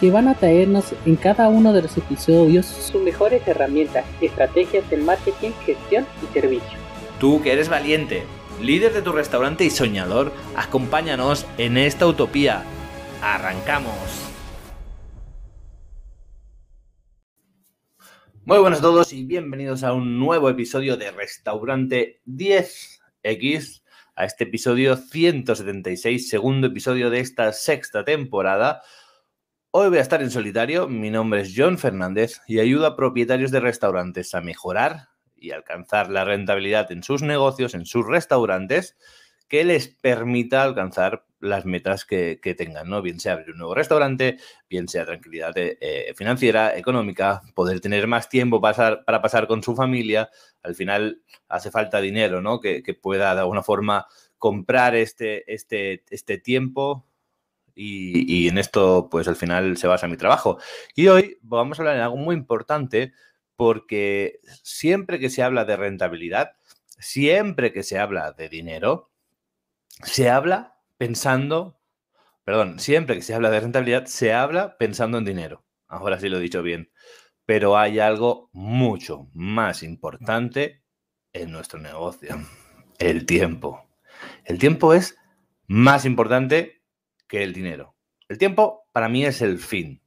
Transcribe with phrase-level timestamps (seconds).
[0.00, 4.98] que van a traernos en cada uno de los episodios sus mejores herramientas, estrategias de
[4.98, 6.78] marketing, gestión y servicio.
[7.18, 8.22] Tú que eres valiente,
[8.62, 12.62] líder de tu restaurante y soñador, acompáñanos en esta utopía.
[13.22, 13.92] ¡Arrancamos!
[18.44, 23.82] Muy buenos a todos y bienvenidos a un nuevo episodio de Restaurante 10X,
[24.14, 28.80] a este episodio 176, segundo episodio de esta sexta temporada.
[29.70, 33.50] Hoy voy a estar en solitario, mi nombre es John Fernández y ayudo a propietarios
[33.50, 38.96] de restaurantes a mejorar y alcanzar la rentabilidad en sus negocios, en sus restaurantes,
[39.46, 43.02] que les permita alcanzar las metas que, tengan, ¿no?
[43.02, 44.38] Bien sea abrir un nuevo restaurante,
[44.70, 50.30] bien sea tranquilidad eh, financiera, económica, poder tener más tiempo para pasar con su familia.
[50.62, 52.58] Al final hace falta dinero, ¿no?
[52.58, 54.06] Que, que pueda de alguna forma
[54.38, 57.07] comprar este, este, este tiempo,
[57.80, 60.58] y, en esto, pues al final se basa mi trabajo.
[60.96, 63.12] Y hoy vamos a hablar de algo muy importante
[63.54, 66.56] porque siempre que se habla de rentabilidad,
[66.98, 69.12] siempre que se habla de dinero,
[70.02, 71.78] se habla pensando,
[72.44, 75.64] perdón, siempre que se habla de rentabilidad, se habla pensando en dinero.
[75.86, 76.90] Ahora sí lo he dicho bien.
[77.46, 80.82] Pero hay algo mucho más importante
[81.32, 82.36] en nuestro negocio,
[82.98, 83.88] el tiempo.
[84.44, 85.16] El tiempo es
[85.68, 86.77] más importante
[87.28, 87.94] que el dinero.
[88.28, 90.02] El tiempo para mí es el fin.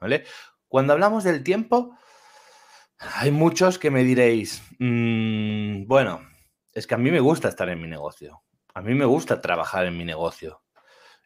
[0.00, 0.24] ¿Vale?
[0.68, 1.96] Cuando hablamos del tiempo,
[2.98, 6.26] hay muchos que me diréis, mm, bueno,
[6.72, 8.42] es que a mí me gusta estar en mi negocio.
[8.74, 10.62] A mí me gusta trabajar en mi negocio.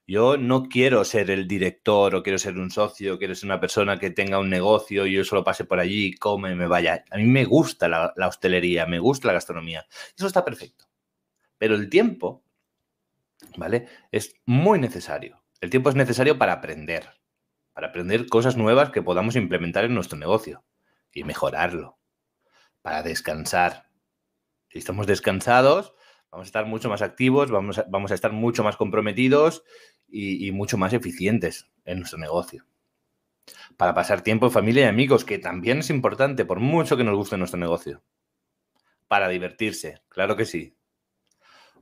[0.06, 3.98] Yo no quiero ser el director o quiero ser un socio, quiero ser una persona
[3.98, 7.04] que tenga un negocio y yo solo pase por allí, come, me vaya.
[7.10, 9.86] A mí me gusta la, la hostelería, me gusta la gastronomía.
[10.16, 10.86] Eso está perfecto.
[11.58, 12.45] Pero el tiempo
[13.56, 13.88] ¿vale?
[14.12, 15.42] Es muy necesario.
[15.60, 17.08] El tiempo es necesario para aprender,
[17.72, 20.64] para aprender cosas nuevas que podamos implementar en nuestro negocio
[21.12, 21.98] y mejorarlo,
[22.82, 23.88] para descansar.
[24.68, 25.94] Si estamos descansados,
[26.30, 29.64] vamos a estar mucho más activos, vamos a, vamos a estar mucho más comprometidos
[30.06, 32.66] y, y mucho más eficientes en nuestro negocio.
[33.76, 37.16] Para pasar tiempo en familia y amigos, que también es importante, por mucho que nos
[37.16, 38.02] guste nuestro negocio.
[39.08, 40.76] Para divertirse, claro que sí.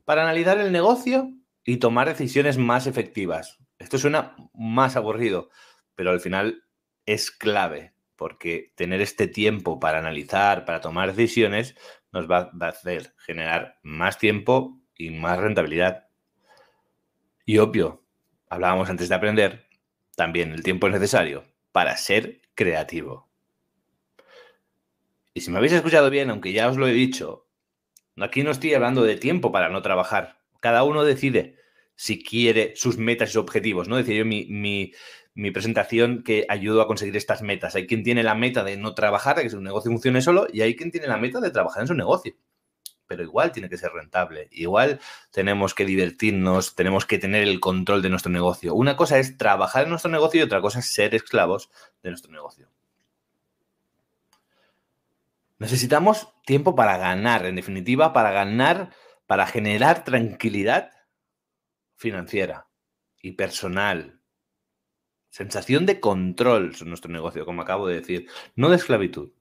[0.04, 1.32] Para analizar el negocio
[1.64, 3.58] y tomar decisiones más efectivas.
[3.78, 5.50] Esto suena más aburrido,
[5.94, 6.64] pero al final
[7.06, 11.74] es clave, porque tener este tiempo para analizar, para tomar decisiones,
[12.12, 16.08] nos va, a hacer generar más tiempo y más rentabilidad.
[17.44, 18.04] Y obvio,
[18.48, 19.66] hablábamos antes de aprender,
[20.16, 23.28] también el tiempo es necesario para ser creativo.
[25.32, 27.48] Y si me habéis escuchado bien, aunque ya os lo he dicho,
[28.16, 31.58] aquí no estoy hablando de tiempo para no trabajar cada uno decide
[31.94, 33.98] si quiere sus metas y sus objetivos, ¿no?
[33.98, 37.74] Decía yo mi, mi, presentación que ayudo a conseguir estas metas.
[37.74, 40.62] Hay quien tiene la meta de no trabajar, de que su negocio funcione solo, y
[40.62, 42.34] hay quien tiene la meta de trabajar en su negocio.
[43.06, 48.00] Pero igual tiene que ser rentable, igual tenemos que divertirnos, tenemos que tener el control
[48.00, 48.74] de nuestro negocio.
[48.74, 51.68] Una cosa es trabajar en nuestro negocio y otra cosa es ser esclavos
[52.02, 52.70] de nuestro negocio.
[55.58, 58.92] Necesitamos tiempo para ganar, en definitiva, para ganar
[59.26, 60.90] para generar tranquilidad
[61.96, 62.68] financiera
[63.20, 64.20] y personal.
[65.30, 69.32] Sensación de control en nuestro negocio, como acabo de decir, no de esclavitud.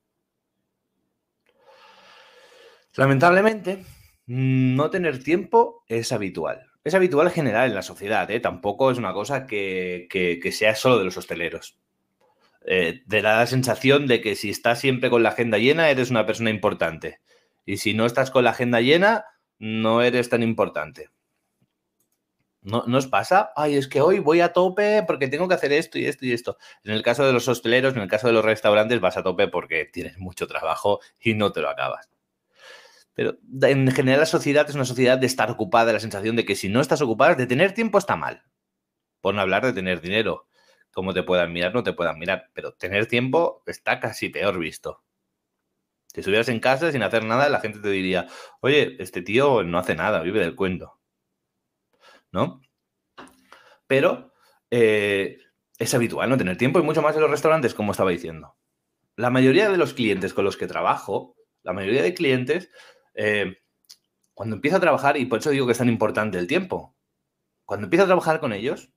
[2.96, 3.84] Lamentablemente,
[4.26, 6.70] no tener tiempo es habitual.
[6.84, 8.40] Es habitual en general en la sociedad, ¿eh?
[8.40, 10.08] tampoco es una cosa que,
[10.52, 11.78] sea solo de los hosteleros.
[12.66, 16.10] Eh, te da la sensación de que si estás siempre con la agenda llena, eres
[16.10, 17.20] una persona importante.
[17.66, 19.26] Y si no estás con la agenda llena,
[19.64, 21.10] no eres tan importante.
[22.62, 23.54] ¿No, os pasa?
[23.56, 26.34] Ay, es que hoy voy a tope porque tengo que hacer esto y esto y
[26.34, 26.58] esto.
[26.84, 29.48] En el caso de los hosteleros, en el caso de los restaurantes, vas a tope
[29.48, 32.10] porque tienes mucho trabajo y no te lo acabas.
[33.14, 36.56] Pero en general la sociedad es una sociedad de estar ocupada, la sensación de que
[36.56, 38.44] si no estás ocupada, de tener tiempo está mal.
[39.22, 40.48] Por no hablar de tener dinero.
[40.92, 42.50] Como te puedan mirar, no te puedan mirar.
[42.54, 45.04] Pero tener tiempo está casi peor visto.
[46.14, 48.28] Si estuvieras en casa sin hacer nada, la gente te diría,
[48.62, 51.00] oye, este tío no hace nada, vive del cuento.
[52.32, 52.62] ¿No?
[53.88, 54.34] Pero
[54.72, 55.38] eh,
[55.78, 58.56] es habitual no tener tiempo y mucho más en los restaurantes, como estaba diciendo.
[59.16, 62.70] La mayoría de los clientes con los que trabajo la mayoría de clientes,
[63.16, 63.58] eh,
[64.34, 66.96] cuando empieza a trabajar, y por eso digo que es tan importante el tiempo,
[67.66, 68.92] cuando empieza a trabajar con ellos,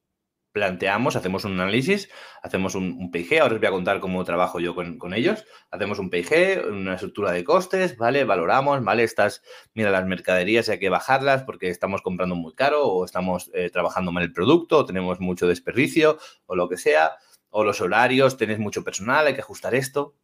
[0.56, 2.08] planteamos, hacemos un análisis,
[2.42, 6.08] hacemos un, PIG, ahora os voy a contar cómo trabajo yo con, ellos, hacemos un
[6.08, 8.24] PIG, una estructura de costes, ¿vale?
[8.24, 9.02] Valoramos, ¿vale?
[9.02, 9.42] Estas,
[9.74, 14.12] mira, las mercaderías hay que bajarlas porque estamos comprando muy caro o estamos eh, trabajando
[14.12, 17.18] mal el producto o tenemos mucho desperdicio o lo que sea,
[17.50, 20.14] o los horarios, tenés mucho personal, hay que ajustar esto,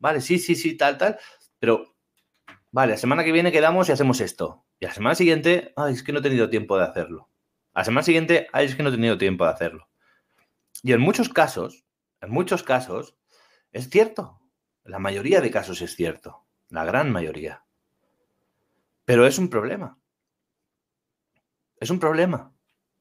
[0.00, 0.20] ¿vale?
[0.20, 1.18] Sí, sí, sí, tal, tal,
[1.60, 1.94] pero,
[2.72, 4.64] vale, la semana que viene quedamos y hacemos esto.
[4.80, 7.28] Y la semana siguiente, ay, es que no he tenido tiempo de hacerlo.
[7.78, 9.88] La semana siguiente, ay, es que no he tenido tiempo de hacerlo.
[10.82, 11.84] Y en muchos casos,
[12.20, 13.16] en muchos casos,
[13.70, 14.40] es cierto.
[14.82, 16.44] La mayoría de casos es cierto.
[16.70, 17.64] La gran mayoría.
[19.04, 19.96] Pero es un problema.
[21.78, 22.52] Es un problema.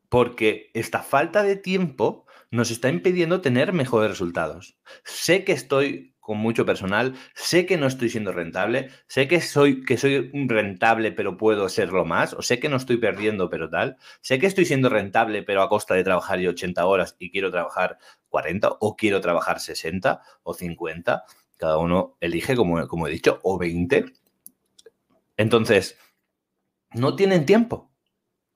[0.09, 4.77] Porque esta falta de tiempo nos está impidiendo tener mejores resultados.
[5.03, 9.85] Sé que estoy con mucho personal, sé que no estoy siendo rentable, sé que soy,
[9.85, 13.95] que soy rentable pero puedo serlo más, o sé que no estoy perdiendo pero tal,
[14.19, 17.49] sé que estoy siendo rentable pero a costa de trabajar yo 80 horas y quiero
[17.49, 17.97] trabajar
[18.27, 21.23] 40 o quiero trabajar 60 o 50,
[21.55, 24.03] cada uno elige como, como he dicho, o 20.
[25.37, 25.97] Entonces,
[26.93, 27.89] no tienen tiempo.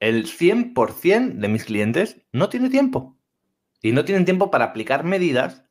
[0.01, 3.17] El 100% de mis clientes no tiene tiempo.
[3.81, 5.63] Y no tienen tiempo para aplicar medidas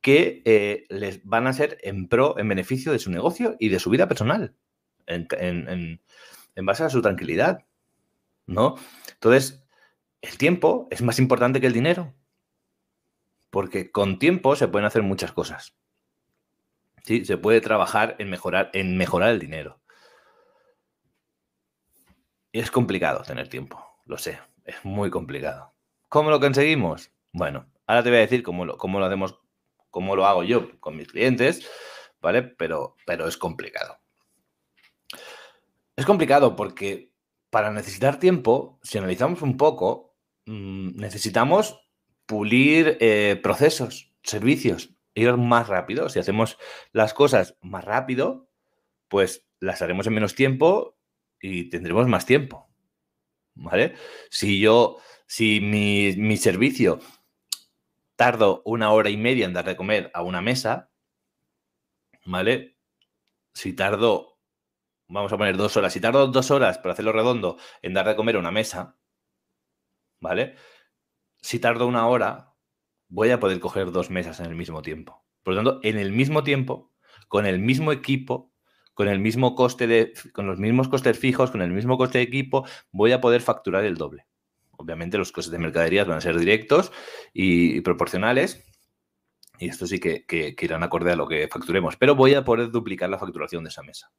[0.00, 3.78] que eh, les van a ser en pro, en beneficio de su negocio y de
[3.78, 4.54] su vida personal,
[5.06, 6.00] en,
[6.56, 7.66] base a su tranquilidad,
[8.46, 8.76] ¿no?
[9.12, 9.64] Entonces,
[10.22, 12.14] el tiempo es más importante que el dinero,
[13.50, 15.74] porque con tiempo se pueden hacer muchas cosas.
[17.02, 19.80] Sí, se puede trabajar en mejorar, en mejorar el dinero.
[22.52, 25.72] Es complicado tener tiempo, lo sé, es muy complicado.
[26.08, 27.12] ¿Cómo lo conseguimos?
[27.32, 29.40] Bueno, ahora te voy a decir cómo lo, cómo lo hacemos
[29.90, 31.68] como lo hago yo con mis clientes,
[32.20, 32.42] ¿vale?
[32.42, 33.98] Pero, pero es complicado.
[35.96, 37.12] Es complicado porque
[37.50, 40.16] para necesitar tiempo, si analizamos un poco,
[40.46, 41.80] mm, necesitamos
[42.26, 46.08] pulir eh, procesos, servicios, ir más rápido.
[46.08, 46.58] Si hacemos
[46.92, 48.48] las cosas más rápido,
[49.08, 50.96] pues las haremos en menos tiempo
[51.40, 52.70] y tendremos más tiempo.
[53.54, 53.94] ¿Vale?
[54.30, 57.00] Si yo, si mi, mi servicio
[58.20, 60.90] tardo una hora y media en dar de comer a una mesa,
[62.26, 62.76] ¿vale?
[63.54, 64.38] Si tardo,
[65.08, 68.16] vamos a poner dos horas, si tardo dos horas, para hacerlo redondo, en dar de
[68.16, 68.98] comer a una mesa,
[70.20, 70.54] ¿vale?
[71.40, 72.54] Si tardo una hora,
[73.08, 75.24] voy a poder coger dos mesas en el mismo tiempo.
[75.42, 76.92] Por lo tanto, en el mismo tiempo,
[77.26, 78.52] con el mismo equipo,
[78.92, 82.24] con el mismo coste de, con los mismos costes fijos, con el mismo coste de
[82.24, 84.26] equipo, voy a poder facturar el doble.
[84.80, 86.90] Obviamente los costes de mercaderías van a ser directos
[87.34, 88.64] y, proporcionales.
[89.58, 90.24] Y esto sí que,
[90.58, 91.96] irán acorde a lo que facturemos.
[91.96, 94.10] Pero voy a poder duplicar la facturación de esa mesa.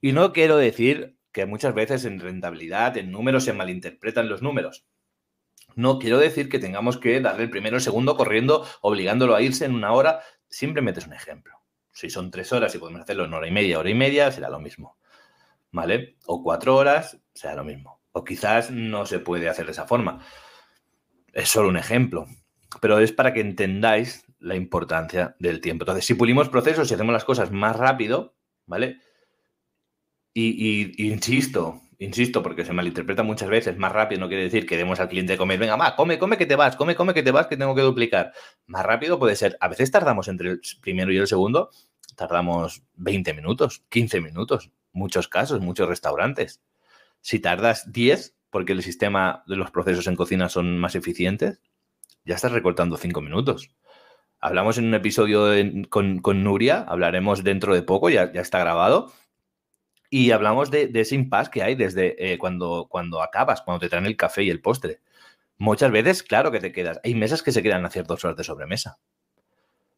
[0.00, 4.86] Y no quiero decir que muchas veces en rentabilidad, en números, se malinterpretan los números.
[5.76, 9.66] No quiero decir que tengamos que darle el primero el segundo corriendo, obligándolo a irse
[9.66, 10.20] en una hora.
[10.48, 11.54] Simplemente es un ejemplo.
[11.92, 14.50] Si son tres horas y podemos hacerlo en hora y media, hora y media, será
[14.50, 14.98] lo mismo.
[15.70, 16.16] ¿Vale?
[16.26, 17.97] O cuatro horas, será lo mismo.
[18.12, 20.24] O quizás no se puede hacer de esa forma.
[21.32, 22.26] Es solo un ejemplo,
[22.80, 25.84] pero es para que entendáis la importancia del tiempo.
[25.84, 28.34] Entonces, si pulimos procesos y hacemos las cosas más rápido,
[28.66, 29.00] ¿vale?
[30.34, 35.00] Y, insisto, insisto, porque se malinterpreta muchas veces, más rápido no quiere decir que demos
[35.00, 37.48] al cliente comer, venga, va, come, come que te vas, come, come que te vas,
[37.48, 38.32] que tengo que duplicar.
[38.66, 41.70] Más rápido puede ser, a veces tardamos entre el primero y el segundo,
[42.14, 46.62] tardamos 20 minutos, 15 minutos, muchos casos, muchos restaurantes.
[47.20, 51.60] Si tardas 10, porque el sistema de los procesos en cocina son más eficientes,
[52.24, 53.70] ya estás recortando 5 minutos.
[54.40, 55.48] Hablamos en un episodio
[55.88, 59.12] con, Nuria, hablaremos dentro de poco, ya, ya está grabado,
[60.10, 64.06] y hablamos de, ese impasse que hay desde eh, cuando, cuando acabas, cuando te traen
[64.06, 65.00] el café y el postre.
[65.58, 67.00] Muchas veces, claro que te quedas.
[67.04, 68.98] Hay mesas que se quedan a ciertas horas de sobremesa.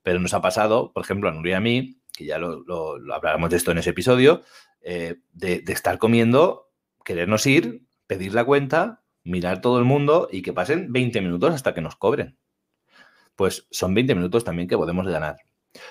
[0.02, 2.64] Pero nos ha pasado, por ejemplo, a Nuria y a mí, que ya lo,
[3.12, 4.42] hablaremos de esto en ese episodio,
[4.80, 6.69] eh, de, de, estar comiendo
[7.04, 11.74] querernos ir, pedir la cuenta, mirar todo el mundo y que pasen 20 minutos hasta
[11.74, 12.38] que nos cobren.
[13.36, 15.38] Pues son 20 minutos también que podemos ganar.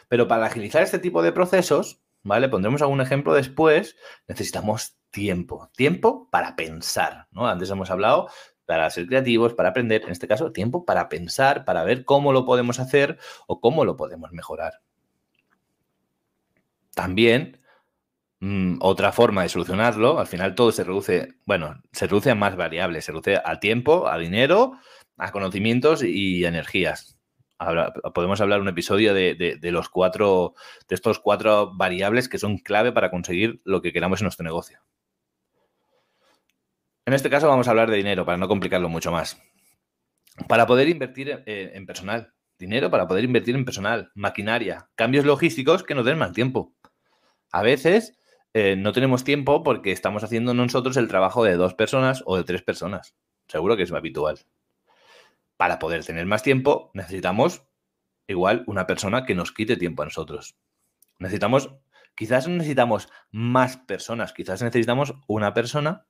[0.08, 2.50] Pero para agilizar este tipo de procesos, ¿vale?
[2.50, 3.96] Pondremos algún ejemplo después,
[4.28, 7.48] necesitamos tiempo, tiempo para pensar, ¿no?
[7.48, 8.30] Antes hemos hablado
[8.66, 12.46] para ser creativos, para aprender, en este caso, tiempo para pensar, para ver cómo lo
[12.46, 14.82] podemos hacer o cómo lo podemos mejorar.
[16.94, 17.60] También
[18.42, 22.56] Mm, otra forma de solucionarlo, al final todo se reduce, bueno, se reduce a más
[22.56, 24.74] variables, se reduce a tiempo, a dinero,
[25.18, 27.20] a conocimientos y energías.
[28.14, 30.54] podemos hablar un episodio de, los cuatro,
[30.88, 34.80] de estos cuatro variables que son clave para conseguir lo que queramos en nuestro negocio.
[37.06, 39.42] En este caso vamos a hablar de dinero para no complicarlo mucho más.
[40.48, 45.96] Para poder invertir en personal, dinero para poder invertir en personal, maquinaria, cambios logísticos que
[45.96, 46.74] nos den más tiempo.
[47.52, 48.19] A veces
[48.54, 52.44] eh, no tenemos tiempo porque estamos haciendo nosotros el trabajo de dos personas o de
[52.44, 53.16] tres personas.
[53.48, 54.40] Seguro que es habitual.
[55.58, 57.64] Para poder tener más tiempo necesitamos
[58.28, 60.56] igual una persona que nos quite tiempo a nosotros.
[61.20, 61.76] Necesitamos,
[62.16, 66.06] quizás necesitamos más personas, quizás necesitamos una persona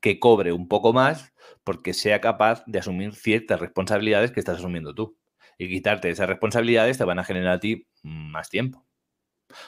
[0.00, 1.32] que cobre un poco más
[1.64, 5.18] porque sea capaz de asumir ciertas responsabilidades que estás asumiendo tú.
[5.58, 8.86] Y quitarte esas responsabilidades te van a generar a ti más tiempo.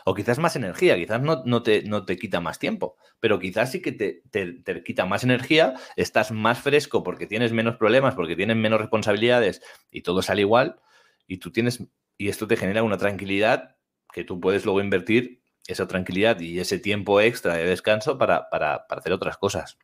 [0.05, 3.83] O quizás más energía, quizás no, te, no te quita más tiempo, pero quizás sí
[3.83, 8.57] que te, te, quita más energía, estás más fresco porque tienes menos problemas, porque tienes
[8.57, 10.81] menos responsabilidades y todo sale igual,
[11.26, 11.85] y tú tienes,
[12.19, 13.76] y esto te genera una tranquilidad
[14.12, 18.87] que tú puedes luego invertir esa tranquilidad y ese tiempo extra de descanso para, para,
[18.87, 19.79] para hacer otras cosas,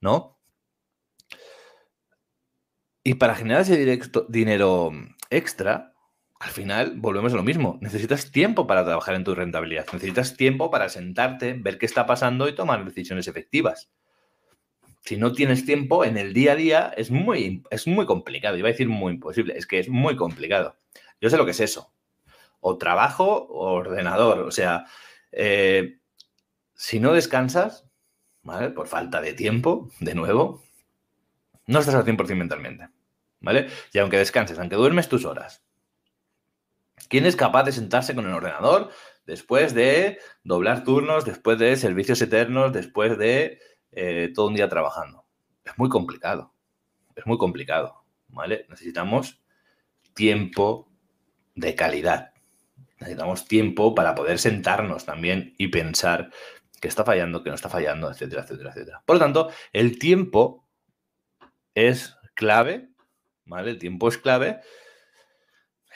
[0.00, 0.38] ¿no?
[3.02, 4.92] Y para generar ese directo, dinero
[5.30, 5.94] extra,
[6.40, 7.78] al final volvemos a lo mismo.
[7.82, 9.86] Necesitas tiempo para trabajar en tu rentabilidad.
[9.92, 13.90] Necesitas tiempo para sentarte, ver qué está pasando y tomar decisiones efectivas.
[15.02, 18.56] Si no tienes tiempo en el día a día, es muy, es muy complicado.
[18.56, 20.78] Iba a decir muy imposible, es que es muy complicado.
[21.20, 21.92] Yo sé lo que es eso.
[22.60, 24.40] O trabajo o ordenador.
[24.40, 24.86] O sea,
[25.32, 25.98] eh,
[26.74, 27.86] si no descansas,
[28.42, 28.70] ¿vale?
[28.70, 30.62] Por falta de tiempo, de nuevo,
[31.66, 32.88] no estás al 100% mentalmente.
[33.40, 33.68] ¿Vale?
[33.92, 35.64] Y aunque descanses, aunque duermes tus horas,
[37.08, 38.90] ¿Quién es capaz de sentarse con el ordenador
[39.26, 43.60] después de doblar turnos, después de servicios eternos, después de
[43.92, 45.24] eh, todo un día trabajando?
[45.64, 46.54] Es muy complicado.
[47.14, 48.04] Es muy complicado.
[48.28, 48.66] ¿Vale?
[48.68, 49.40] Necesitamos
[50.14, 50.88] tiempo
[51.54, 52.32] de calidad.
[52.98, 56.30] Necesitamos tiempo para poder sentarnos también y pensar
[56.80, 59.02] qué está fallando, qué no está fallando, etcétera, etcétera, etcétera.
[59.04, 60.66] Por lo tanto, el tiempo
[61.74, 62.90] es clave,
[63.44, 63.70] ¿vale?
[63.70, 64.60] El tiempo es clave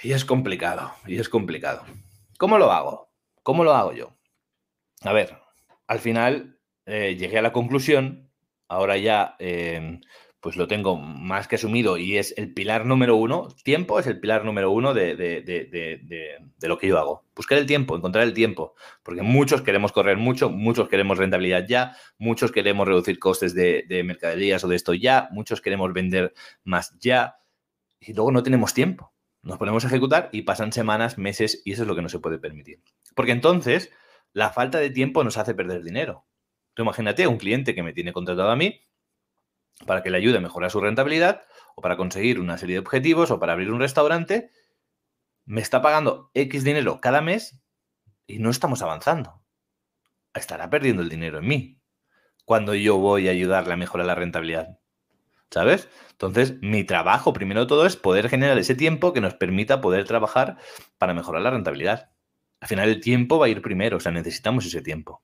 [0.02, 1.84] y es complicado, y es complicado.
[2.38, 3.10] ¿Cómo lo hago?
[3.42, 4.16] ¿Cómo lo hago yo?
[5.02, 5.38] A ver,
[5.86, 8.30] al final eh, llegué a la conclusión,
[8.68, 10.00] ahora ya eh,
[10.44, 14.20] pues lo tengo más que asumido y es el pilar número uno, tiempo es el
[14.20, 17.24] pilar número uno de, de, lo que yo hago.
[17.34, 21.96] Buscar el tiempo, encontrar el tiempo, porque muchos queremos correr mucho, muchos queremos rentabilidad ya,
[22.18, 27.38] muchos queremos reducir costes de, mercaderías o de esto ya, muchos queremos vender más ya
[27.98, 29.13] y luego no tenemos tiempo
[29.44, 32.18] nos ponemos a ejecutar y pasan semanas, meses y eso es lo que no se
[32.18, 32.82] puede permitir.
[33.14, 33.92] Porque entonces
[34.32, 36.26] la falta de tiempo nos hace perder dinero.
[36.72, 38.80] Tú imagínate un cliente que me tiene contratado a mí
[39.86, 41.42] para que le ayude a mejorar su rentabilidad
[41.76, 44.50] o para conseguir una serie de objetivos o para abrir un restaurante,
[45.44, 47.60] me está pagando X dinero cada mes
[48.26, 49.44] y no estamos avanzando.
[50.32, 51.80] Estará perdiendo el dinero en mí
[52.44, 54.78] cuando yo voy a ayudarle a mejorar la rentabilidad.
[55.54, 55.88] ¿Sabes?
[56.11, 60.04] Entonces, mi trabajo, primero de todo, es poder generar ese tiempo que nos permita poder
[60.04, 60.58] trabajar
[60.99, 62.11] para mejorar la rentabilidad.
[62.61, 65.23] Al final, el tiempo va a ir primero, o sea, necesitamos ese tiempo.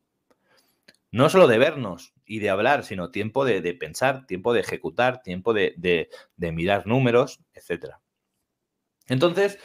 [1.11, 5.53] No solo de vernos y de hablar, sino tiempo de, pensar, tiempo de ejecutar, tiempo
[5.53, 7.97] de, mirar números, etc.
[9.09, 9.59] Entonces,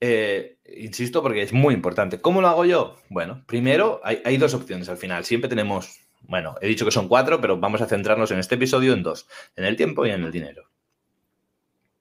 [0.00, 2.20] eh, insisto porque es muy importante.
[2.20, 2.96] ¿Cómo lo hago yo?
[3.08, 5.24] Bueno, primero hay, hay dos opciones al final.
[5.24, 8.92] Siempre tenemos bueno, he dicho que son cuatro, pero vamos a centrarnos en este episodio
[8.92, 10.70] en dos, en el tiempo y en el dinero.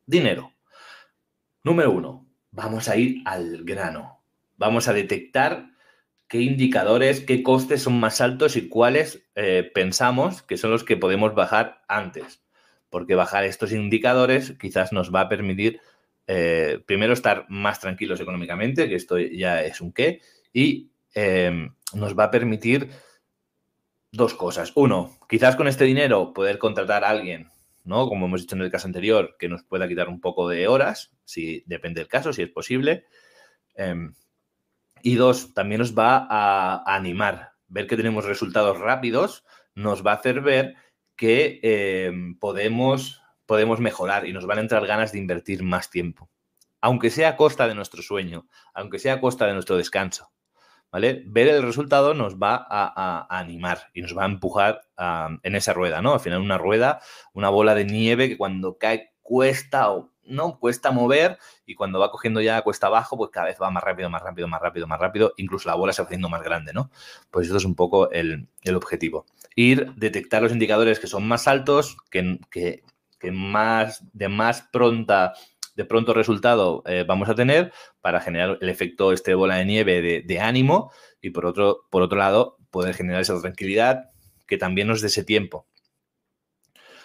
[0.05, 0.53] Dinero.
[1.63, 4.21] Número uno, vamos a ir al grano.
[4.57, 5.69] Vamos a detectar
[6.27, 10.97] qué indicadores, qué costes son más altos y cuáles eh, pensamos que son los que
[10.97, 12.43] podemos bajar antes.
[12.89, 15.79] Porque bajar estos indicadores quizás nos va a permitir,
[16.27, 20.21] eh, primero, estar más tranquilos económicamente, que esto ya es un qué,
[20.53, 22.89] y eh, nos va a permitir
[24.17, 24.73] dos cosas.
[24.75, 27.49] Uno, quizás con este dinero poder contratar a alguien,
[27.85, 28.09] ¿no?
[28.09, 31.11] Como hemos dicho en el caso anterior, que nos pueda quitar un poco de horas,
[31.23, 33.05] si depende del caso, si es posible.
[33.75, 34.13] Em,
[35.01, 37.53] y dos, también nos va a, animar.
[37.67, 39.45] Ver que tenemos resultados rápidos
[39.75, 40.75] nos va a hacer ver
[41.15, 46.29] que em, podemos, podemos mejorar y nos van a entrar ganas de invertir más tiempo.
[46.81, 50.31] Aunque sea a costa de nuestro sueño, aunque sea a costa de nuestro descanso.
[50.91, 51.23] ¿Vale?
[51.25, 54.81] Ver el resultado nos va a, animar y nos va a empujar
[55.43, 56.13] en esa rueda, ¿no?
[56.13, 57.01] Al final una rueda,
[57.33, 62.11] una bola de nieve que cuando cae cuesta o no cuesta mover y cuando va
[62.11, 64.99] cogiendo ya cuesta abajo, pues cada vez va más rápido, más rápido, más rápido, más
[64.99, 66.89] rápido, incluso la bola se va haciendo más grande, ¿no?
[67.31, 69.25] Pues eso es un poco el, objetivo.
[69.55, 72.83] Ir, detectar los indicadores que son más altos, que, que,
[73.19, 75.33] que más, de más pronta
[75.77, 80.23] de pronto resultado eh, vamos a tener para generar el efecto este bola de nieve
[80.25, 80.91] de, ánimo
[81.21, 84.09] y por otro, por otro lado poder generar esa tranquilidad
[84.45, 85.67] que también nos dé ese tiempo.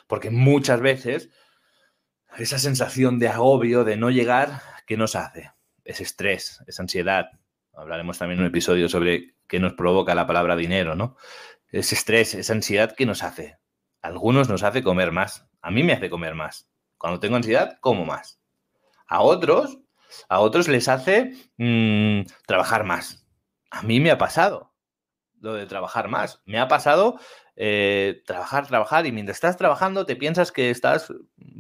[0.09, 1.31] Porque muchas veces
[2.39, 5.53] esa sensación de agobio, de no llegar, ¿qué nos hace?
[5.85, 7.27] Es estrés, es ansiedad.
[7.75, 11.17] Hablaremos también en un episodio sobre qué nos provoca la palabra dinero, ¿no?
[11.69, 13.59] Ese estrés, esa ansiedad, ¿qué nos hace?
[14.03, 15.49] algunos nos hace comer más.
[15.63, 16.69] A mí me hace comer más.
[16.99, 18.42] Cuando tengo ansiedad, como más.
[19.13, 19.79] A otros,
[20.31, 23.27] a otros les hace mmm, trabajar más.
[23.71, 24.73] A mí me ha pasado
[25.39, 26.41] lo de trabajar más.
[26.47, 27.21] Me ha pasado
[27.55, 31.13] eh, trabajar, trabajar y mientras estás trabajando te piensas que estás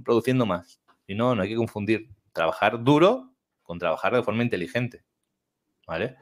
[0.02, 0.80] produciendo más.
[1.06, 5.04] Y no, no hay que confundir trabajar duro con trabajar de forma inteligente.
[5.86, 6.16] ¿Vale?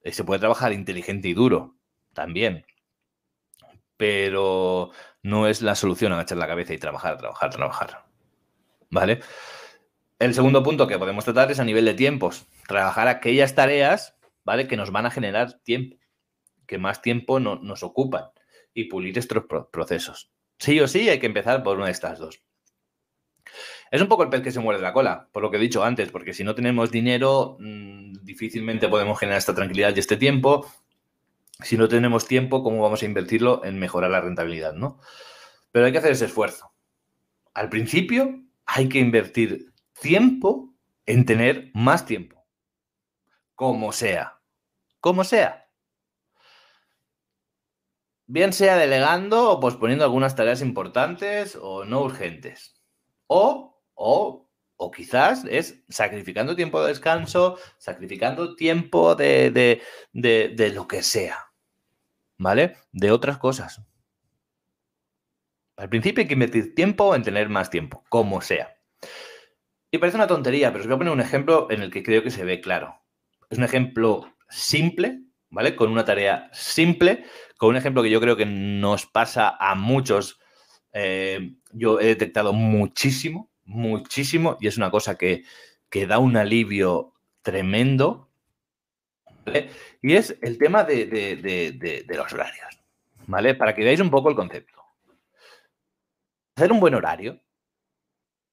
[0.00, 1.76] Eh, se puede trabajar inteligente y duro
[2.14, 2.64] también.
[3.98, 8.06] Pero no es la solución agachar la cabeza y trabajar, trabajar, trabajar.
[8.88, 9.20] ¿Vale?
[10.18, 12.46] El segundo punto que podemos tratar es a nivel de tiempos.
[12.66, 14.66] Trabajar aquellas tareas, ¿vale?
[14.66, 15.96] Que nos van a generar tiempo,
[16.66, 18.24] que más tiempo no, nos ocupan
[18.74, 20.30] y pulir estos procesos.
[20.58, 22.42] Sí o sí hay que empezar por una de estas dos.
[23.90, 25.82] Es un poco el pez que se muerde la cola, por lo que he dicho
[25.82, 30.66] antes, porque si no tenemos dinero, mmm, difícilmente podemos generar esta tranquilidad y este tiempo
[31.60, 34.74] si no tenemos tiempo, ¿cómo vamos a invertirlo en mejorar la rentabilidad?
[34.74, 35.00] ¿no?
[35.72, 36.72] Pero hay que hacer ese esfuerzo.
[37.54, 40.74] Al principio hay que invertir tiempo
[41.06, 42.46] en tener más tiempo.
[43.54, 44.40] Como sea.
[45.00, 45.68] Como sea.
[48.26, 52.74] Bien sea delegando o posponiendo algunas tareas importantes o no urgentes.
[53.26, 60.70] O, o, o quizás es sacrificando tiempo de descanso, sacrificando tiempo de, de, de, de
[60.70, 61.48] lo que sea.
[62.38, 62.76] ¿vale?
[62.92, 63.82] De otras cosas.
[65.76, 68.76] Al principio hay que invertir tiempo en tener más tiempo, como sea.
[69.90, 72.22] Y parece una tontería, pero os voy a poner un ejemplo en el que creo
[72.22, 73.00] que se ve claro.
[73.48, 75.74] Es un ejemplo simple, ¿vale?
[75.76, 77.24] Con una tarea simple,
[77.56, 80.38] con un ejemplo que yo creo que nos pasa a muchos.
[80.92, 85.44] Eh, yo he detectado muchísimo, muchísimo, y es una cosa que,
[85.88, 88.30] que da un alivio tremendo.
[90.02, 92.78] Y es el tema de, de, de, los horarios,
[93.26, 93.54] ¿vale?
[93.54, 94.82] Para que veáis un poco el concepto.
[96.54, 97.40] Hacer un buen horario,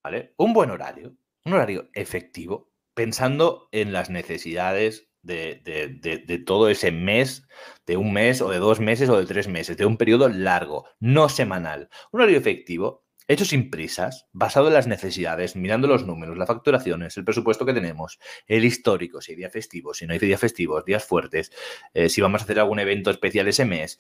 [0.02, 0.34] ¿vale?
[0.38, 1.16] Un buen horario,
[1.46, 7.48] un horario efectivo, pensando en las necesidades de, todo ese mes,
[7.86, 10.86] de un mes o de dos meses o de tres meses, de un periodo largo,
[11.00, 11.90] no semanal.
[12.12, 17.18] Un horario efectivo hecho sin prisas, basado en las necesidades, mirando los números, las facturaciones,
[17.18, 20.86] el presupuesto que tenemos, el histórico, si hay día festivo, si no hay día festivos,
[20.86, 21.52] días fuertes,
[21.94, 24.00] eh, si vamos a hacer algún evento especial ese mes.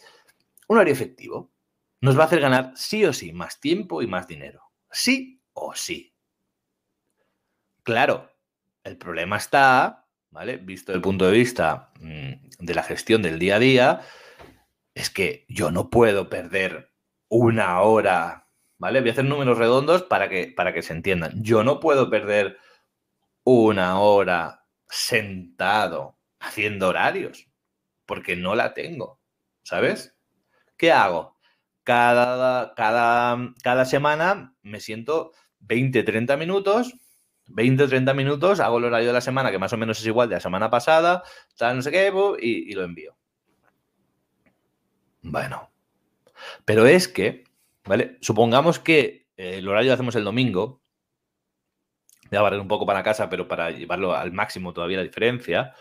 [0.67, 1.51] Un horario efectivo
[2.01, 4.61] nos va a hacer ganar sí o sí más tiempo y más dinero.
[4.91, 6.14] Sí o sí.
[7.85, 8.29] Claro,
[8.83, 10.57] el problema está, ¿vale?
[10.57, 14.01] Visto el punto de vista mmm, de la gestión del día a día,
[14.93, 16.91] es que yo no puedo perder
[17.29, 18.45] una hora
[18.77, 18.99] ¿vale?
[18.99, 21.43] Voy a hacer números redondos para que, para que se entiendan.
[21.43, 22.57] Yo no puedo perder
[23.43, 27.49] una hora sentado haciendo horarios,
[28.05, 29.19] porque no la tengo,
[29.63, 30.15] ¿sabes?
[30.77, 31.37] ¿Qué hago?
[31.83, 36.95] Cada, cada, cada semana me siento 20, 30 minutos
[37.47, 40.29] 20 30 minutos, hago el horario de la semana, que más o menos es igual
[40.29, 41.23] de la semana pasada,
[41.57, 43.15] tal, no sé qué, y, lo envío.
[45.21, 45.71] Bueno,
[46.65, 47.45] pero es que
[47.85, 48.17] ¿Vale?
[48.21, 50.81] Supongamos que eh, el horario lo hacemos el domingo.
[52.29, 55.73] Voy a barrer un poco para casa, pero para llevarlo al máximo todavía la diferencia.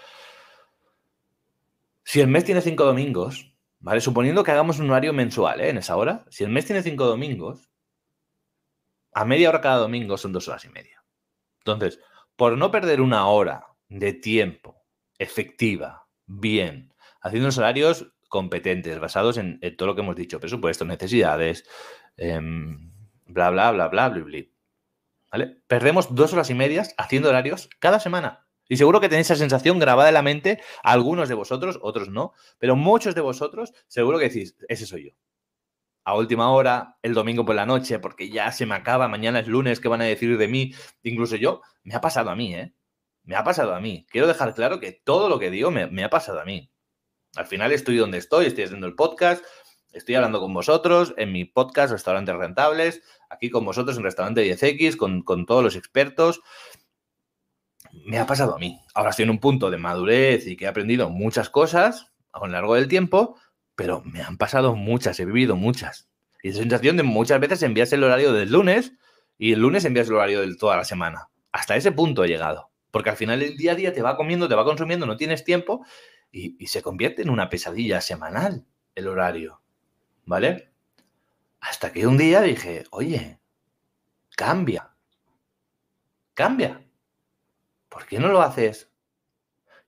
[2.05, 4.03] Si el mes tiene cinco domingos, ¿vale?
[4.03, 5.71] Suponiendo que hagamos un horario mensual ¿eh?
[5.71, 7.71] en esa hora, si el mes tiene cinco domingos,
[9.15, 11.03] a media hora cada domingo son dos horas y media.
[11.65, 11.99] Entonces,
[12.37, 14.85] por no perder una hora de tiempo
[15.19, 21.65] efectiva, bien, haciendo los horarios competentes, basados en, todo lo que hemos dicho, presupuesto, necesidades,
[22.19, 22.39] eh,
[23.25, 24.39] bla, bla, bla, bla, bla, bla.
[25.33, 25.63] ¿Vale?
[25.67, 28.47] Perdemos dos horas y medias haciendo horarios cada semana.
[28.69, 32.33] Y seguro que tenéis esa sensación grabada en la mente, algunos de vosotros, otros no,
[32.59, 35.11] pero muchos de vosotros seguro que decís, ese soy yo.
[36.05, 39.49] A última hora, el domingo por la noche, porque ya se me acaba, mañana es
[39.49, 40.75] lunes, ¿qué van a decir de mí?
[41.03, 42.75] Incluso yo, me ha pasado a mí, ¿eh?
[43.23, 44.07] Me ha pasado a mí.
[44.11, 46.71] Quiero dejar claro que todo lo que digo me, ha pasado a mí.
[47.37, 49.43] Al final estoy donde estoy, estoy haciendo el podcast,
[49.93, 54.97] estoy hablando con vosotros en mi podcast Restaurantes Rentables, aquí con vosotros en Restaurante 10X,
[54.97, 56.43] con, con todos los expertos.
[58.05, 58.79] Me ha pasado a mí.
[58.95, 62.49] Ahora estoy en un punto de madurez y que he aprendido muchas cosas a lo
[62.49, 63.39] largo del tiempo,
[63.75, 66.09] pero me han pasado muchas, he vivido muchas.
[66.43, 68.93] Y esa sensación de muchas veces envías el horario del lunes
[69.39, 71.29] y el lunes envías el horario de toda la semana.
[71.53, 72.71] Hasta ese punto he llegado.
[72.91, 75.43] Porque al final el día a día te va comiendo, te va consumiendo, no tienes
[75.43, 75.85] tiempo
[76.31, 79.63] y, y se convierte en una pesadilla semanal el horario.
[80.27, 80.71] ¿Vale?
[81.61, 83.41] Hasta que un día dije, oye,
[84.37, 84.95] cambia.
[86.35, 86.85] Cambia.
[87.89, 88.91] ¿Por qué no lo haces?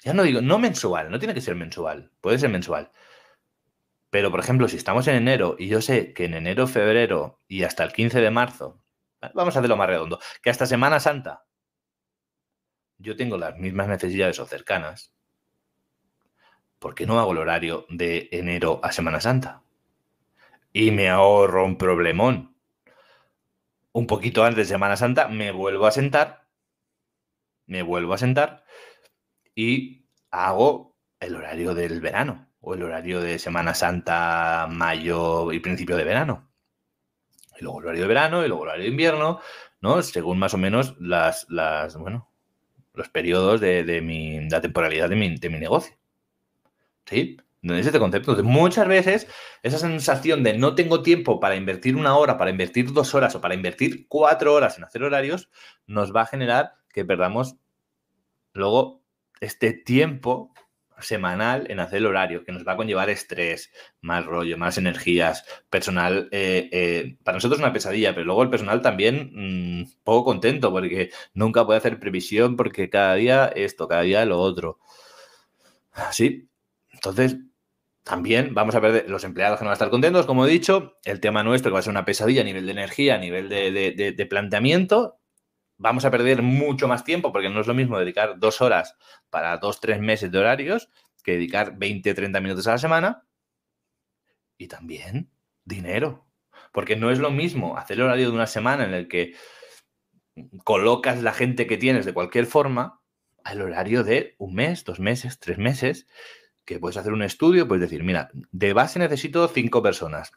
[0.00, 2.92] Ya no digo, no mensual, no tiene que ser mensual, puede ser mensual.
[4.10, 7.64] Pero, por ejemplo, si estamos en enero y yo sé que en enero, febrero y
[7.64, 8.82] hasta el 15 de marzo,
[9.34, 11.46] vamos a hacerlo más redondo, que hasta Semana Santa
[12.98, 15.12] yo tengo las mismas necesidades o cercanas,
[16.78, 19.62] ¿por qué no hago el horario de enero a Semana Santa?
[20.72, 22.56] Y me ahorro un problemón.
[23.92, 26.48] Un poquito antes de Semana Santa me vuelvo a sentar,
[27.66, 28.64] me vuelvo a sentar
[29.54, 35.96] y hago el horario del verano o el horario de Semana Santa, mayo y principio
[35.96, 36.48] de verano.
[37.58, 39.40] Y luego el horario de verano y luego el horario de invierno,
[39.80, 40.02] ¿no?
[40.02, 42.30] Según más o menos las, las bueno,
[42.94, 45.96] los periodos de, mi, la temporalidad de mi, de mi negocio.
[47.04, 47.36] ¿Sí?
[47.62, 48.32] ¿Entendéis este concepto?
[48.32, 49.28] Entonces, muchas veces
[49.62, 53.40] esa sensación de no tengo tiempo para invertir una hora, para invertir dos horas o
[53.40, 55.50] para invertir cuatro horas en hacer horarios,
[55.86, 57.56] nos va a generar que perdamos
[58.52, 59.02] luego
[59.40, 60.54] este tiempo
[61.00, 65.44] semanal en hacer el horario, que nos va a conllevar estrés, más rollo, más energías,
[65.70, 70.70] personal, eh, eh, para nosotros una pesadilla, pero luego el personal también mmm, poco contento
[70.70, 74.78] porque nunca puede hacer previsión porque cada día esto, cada día lo otro.
[76.12, 76.48] Sí,
[76.92, 77.36] entonces
[78.04, 80.98] también vamos a ver los empleados que no van a estar contentos, como he dicho,
[81.04, 83.48] el tema nuestro que va a ser una pesadilla a nivel de energía, a nivel
[83.48, 85.18] de, de planteamiento,
[85.78, 88.96] vamos a perder mucho más tiempo porque no es lo mismo dedicar dos horas
[89.30, 90.88] para dos, tres meses de horarios
[91.22, 93.26] que dedicar 20, 30 minutos a la semana.
[94.56, 95.30] Y también
[95.64, 96.24] dinero.
[96.72, 99.34] Porque no es lo mismo hacer el horario de una semana en el que
[100.64, 103.02] colocas la gente que tienes de cualquier forma
[103.42, 106.06] al horario de un mes, dos meses, tres meses,
[106.64, 110.32] que puedes hacer un estudio, puedes decir, mira, de base necesito cinco personas.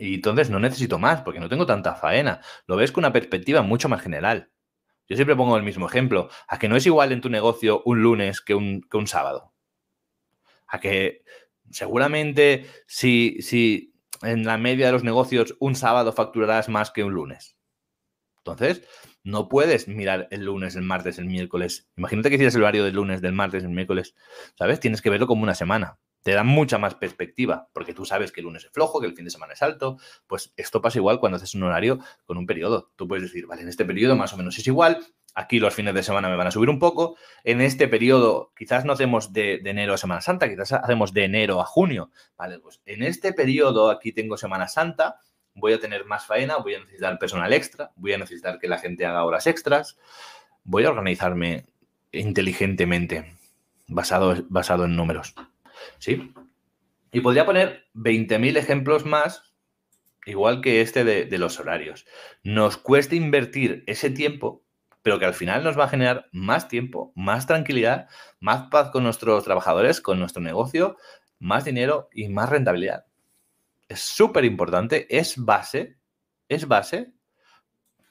[0.00, 2.40] Y entonces no necesito más porque no tengo tanta faena.
[2.66, 4.50] Lo ves con una perspectiva mucho más general.
[5.06, 6.30] Yo siempre pongo el mismo ejemplo.
[6.48, 9.52] A que no es igual en tu negocio un lunes que un, que un sábado.
[10.66, 11.22] A que
[11.70, 17.12] seguramente si, si en la media de los negocios un sábado facturarás más que un
[17.12, 17.58] lunes.
[18.38, 18.82] Entonces,
[19.22, 21.90] no puedes mirar el lunes, el martes, el miércoles.
[21.98, 24.14] Imagínate que hicieras el horario del lunes, del martes, el miércoles.
[24.56, 24.80] ¿Sabes?
[24.80, 28.40] Tienes que verlo como una semana te da mucha más perspectiva, porque tú sabes que
[28.40, 29.96] el lunes es flojo, que el fin de semana es alto.
[30.26, 32.90] Pues esto pasa igual cuando haces un horario con un periodo.
[32.96, 35.04] Tú puedes decir, vale, en este periodo más o menos es igual,
[35.34, 38.84] aquí los fines de semana me van a subir un poco, en este periodo quizás
[38.84, 42.10] no hacemos de, enero a Semana Santa, quizás hacemos de enero a junio.
[42.36, 45.20] Vale, pues en este periodo aquí tengo Semana Santa,
[45.54, 48.78] voy a tener más faena, voy a necesitar personal extra, voy a necesitar que la
[48.78, 49.96] gente haga horas extras,
[50.64, 51.66] voy a organizarme
[52.12, 53.36] inteligentemente,
[53.86, 55.34] basado, basado en números.
[55.98, 56.32] ¿Sí?
[57.12, 59.54] Y podría poner 20.000 ejemplos más,
[60.26, 62.06] igual que este de, los horarios.
[62.42, 64.64] Nos cuesta invertir ese tiempo,
[65.02, 69.02] pero que al final nos va a generar más tiempo, más tranquilidad, más paz con
[69.02, 70.96] nuestros trabajadores, con nuestro negocio,
[71.38, 73.06] más dinero y más rentabilidad.
[73.88, 75.96] Es súper importante, es base,
[76.48, 77.12] es base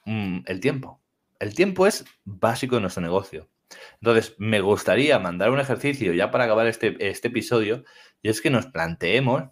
[0.04, 1.00] mm, el tiempo.
[1.38, 3.48] El tiempo es básico en nuestro negocio.
[3.94, 7.84] Entonces, me gustaría mandar un ejercicio ya para acabar este, este episodio,
[8.22, 9.50] y es que nos planteemos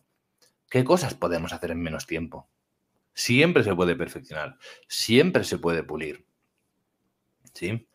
[0.68, 2.48] qué cosas podemos hacer en menos tiempo.
[3.14, 6.26] Siempre se puede perfeccionar, siempre se puede pulir.
[7.54, 7.88] ¿Sí?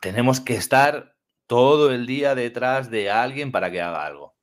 [0.00, 1.16] Tenemos que estar
[1.46, 4.34] todo el día detrás de alguien para que haga algo.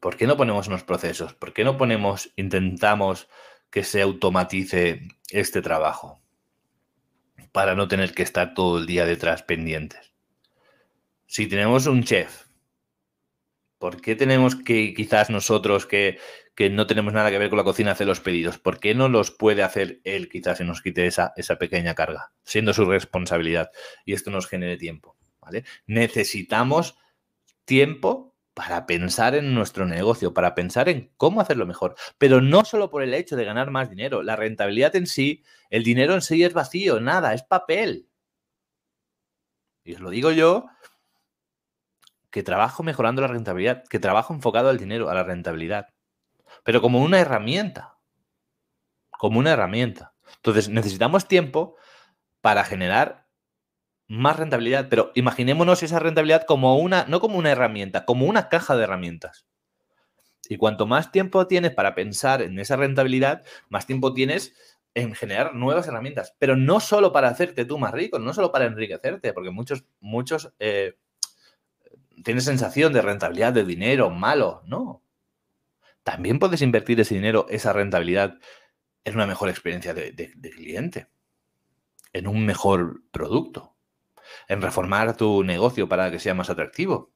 [0.00, 1.34] ¿Por qué no ponemos unos procesos?
[1.34, 3.28] ¿Por qué no ponemos, intentamos
[3.70, 6.19] que se automatice este trabajo?
[7.52, 10.12] Para no tener que estar todo el día detrás pendientes.
[11.26, 12.46] Si tenemos un chef,
[13.78, 16.18] ¿por qué tenemos que quizás nosotros que,
[16.54, 18.58] que, no tenemos nada que ver con la cocina hacer los pedidos?
[18.58, 22.32] ¿Por qué no los puede hacer él quizás y nos quite esa, esa pequeña carga,
[22.44, 23.70] siendo su responsabilidad
[24.04, 25.16] y esto nos genere tiempo?
[25.86, 26.96] Necesitamos
[27.64, 32.90] tiempo para pensar en nuestro negocio, para pensar en cómo hacerlo mejor, pero no solo
[32.90, 34.22] por el hecho de ganar más dinero.
[34.22, 38.08] La rentabilidad en sí, el dinero en sí es vacío, nada, es papel.
[39.84, 40.66] Y os lo digo yo,
[42.30, 45.88] que trabajo mejorando la rentabilidad, que trabajo enfocado al dinero, a la rentabilidad,
[46.64, 47.98] pero como una herramienta,
[49.10, 50.14] como una herramienta.
[50.36, 51.76] Entonces necesitamos tiempo
[52.40, 53.26] para generar
[54.10, 58.76] más rentabilidad, pero imaginémonos esa rentabilidad como una, no como una herramienta, como una caja
[58.76, 59.46] de herramientas.
[60.48, 64.52] Y cuanto más tiempo tienes para pensar en esa rentabilidad, más tiempo tienes
[64.94, 68.64] en generar nuevas herramientas, pero no solo para hacerte tú más rico, no solo para
[68.64, 70.96] enriquecerte, porque muchos, muchos eh,
[72.24, 75.04] tienen sensación de rentabilidad de dinero malo, no.
[76.02, 78.40] También puedes invertir ese dinero, esa rentabilidad,
[79.04, 81.06] en una mejor experiencia de, de cliente,
[82.12, 83.76] en un mejor producto,
[84.48, 87.12] en reformar tu negocio para que sea más atractivo,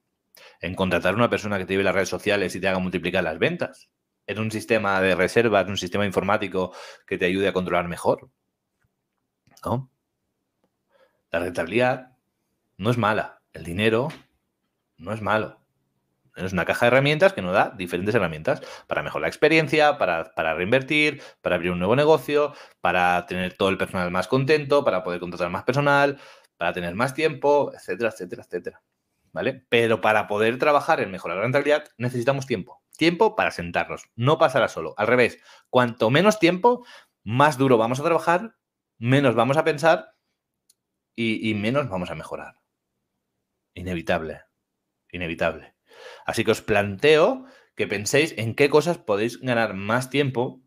[0.61, 3.38] en contratar una persona que te lleve las redes sociales y te haga multiplicar las
[3.38, 3.90] ventas,
[4.27, 6.74] en un sistema de reservas, en un sistema informático
[7.07, 8.31] que te ayude a controlar mejor.
[9.64, 9.90] ¿No?
[11.31, 12.16] La rentabilidad
[12.77, 13.42] no es mala.
[13.53, 14.09] El dinero
[14.96, 15.61] no es malo.
[16.37, 20.35] Es una caja de herramientas que nos da diferentes herramientas para mejorar la experiencia, para,
[20.35, 25.05] para, reinvertir, para abrir un nuevo negocio, para tener todo el personal más contento, para
[25.05, 26.18] poder contratar más personal,
[26.64, 28.83] para tener más tiempo, etcétera, etcétera, etcétera.
[29.33, 29.66] ¿Vale?
[29.68, 32.83] Pero para poder trabajar en mejorar la rentabilidad necesitamos tiempo.
[32.96, 34.05] Tiempo para sentarnos.
[34.16, 34.94] No pasará solo.
[34.96, 36.87] Al revés, cuanto menos tiempo,
[37.22, 38.57] más duro vamos a trabajar,
[38.96, 40.14] menos vamos a pensar
[41.14, 42.55] y, y menos vamos a mejorar.
[43.74, 44.40] Inevitable.
[45.12, 45.74] Inevitable.
[46.24, 47.44] Así que os planteo
[47.77, 50.62] que penséis en qué cosas podéis ganar más tiempo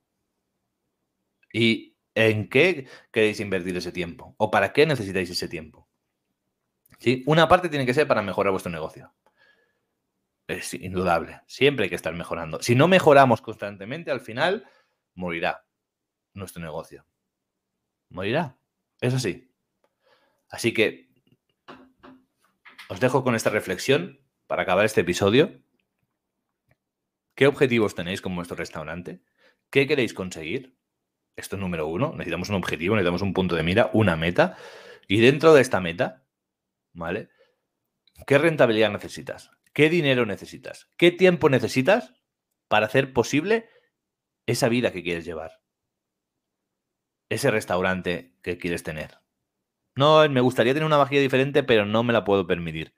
[1.51, 5.86] y en qué queréis invertir ese tiempo o para qué necesitáis ese tiempo.
[6.97, 7.23] ¿Sí?
[7.27, 9.13] Una parte tiene que ser para mejorar vuestro negocio.
[10.47, 11.41] Es indudable.
[11.45, 12.61] Siempre hay que estar mejorando.
[12.61, 14.65] Si no mejoramos constantemente, al final
[15.13, 15.65] morirá
[16.33, 17.05] nuestro negocio.
[18.09, 18.57] Morirá.
[19.01, 19.51] Eso sí.
[20.49, 21.09] Así que
[22.89, 25.61] os dejo con esta reflexión para acabar este episodio.
[27.35, 29.21] ¿Qué objetivos tenéis con vuestro restaurante?
[29.69, 30.77] ¿Qué queréis conseguir?
[31.35, 32.13] Esto es número uno.
[32.13, 34.57] Necesitamos un objetivo, necesitamos un punto de mira, una meta.
[35.07, 36.23] Y dentro de esta meta,
[36.97, 37.29] ¿vale?
[38.25, 39.51] ¿Qué rentabilidad necesitas?
[39.73, 40.89] ¿Qué dinero necesitas?
[40.97, 42.13] ¿Qué tiempo necesitas
[42.67, 43.69] para hacer posible
[44.47, 45.61] esa vida que quieres llevar?
[47.29, 49.19] Ese restaurante que quieres tener.
[49.95, 52.95] No, me gustaría tener una vajilla diferente, pero no me la puedo permitir.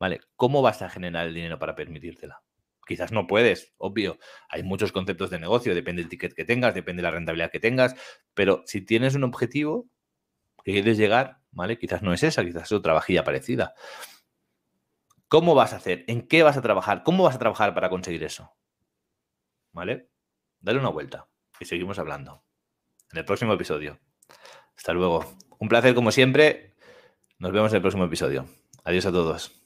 [0.00, 0.20] ¿Vale?
[0.34, 2.42] ¿Cómo vas a generar el dinero para permitírtela?
[2.86, 4.18] Quizás no puedes, obvio.
[4.48, 7.60] Hay muchos conceptos de negocio, depende del ticket que tengas, depende de la rentabilidad que
[7.60, 7.94] tengas,
[8.34, 9.88] pero si tienes un objetivo
[10.64, 11.78] que quieres llegar, ¿vale?
[11.78, 13.74] Quizás no es esa, quizás es otra vajilla parecida.
[15.28, 16.04] ¿Cómo vas a hacer?
[16.08, 17.02] ¿En qué vas a trabajar?
[17.04, 18.54] ¿Cómo vas a trabajar para conseguir eso?
[19.72, 20.10] ¿Vale?
[20.60, 22.44] Dale una vuelta y seguimos hablando
[23.10, 23.98] en el próximo episodio.
[24.76, 25.24] Hasta luego.
[25.58, 26.74] Un placer como siempre.
[27.38, 28.46] Nos vemos en el próximo episodio.
[28.84, 29.61] Adiós a todos.